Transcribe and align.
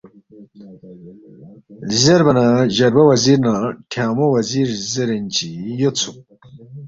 زیربا 1.99 2.31
نہ 2.37 2.45
جربہ 2.75 3.03
وزیر 3.11 3.37
نہ 3.45 3.51
ٹھیانگمو 3.89 4.27
وزیر 4.35 4.67
زیرین 4.91 5.25
چی 5.33 5.47
یودسُوک، 5.79 6.17